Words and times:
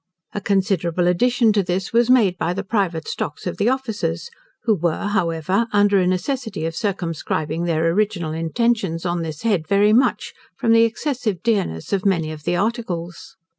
A 0.33 0.41
considerable 0.41 1.05
addition 1.07 1.53
to 1.53 1.61
this 1.61 1.93
was 1.93 2.09
made 2.09 2.35
by 2.39 2.55
the 2.55 2.63
private 2.63 3.07
stocks 3.07 3.45
of 3.45 3.57
the 3.57 3.69
officers, 3.69 4.31
who 4.63 4.73
were, 4.73 5.05
however, 5.09 5.67
under 5.71 5.99
a 5.99 6.07
necessity 6.07 6.65
of 6.65 6.75
circumscribing 6.75 7.65
their 7.65 7.87
original 7.89 8.33
intentions 8.33 9.05
on 9.05 9.21
this 9.21 9.43
head 9.43 9.67
very 9.67 9.93
much, 9.93 10.33
from 10.57 10.71
the 10.71 10.85
excessive 10.85 11.43
dearness 11.43 11.93
of 11.93 12.03
many 12.03 12.31
of 12.31 12.45
the 12.45 12.55
articles. 12.55 13.37